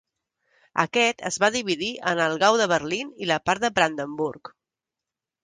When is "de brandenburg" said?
3.67-4.53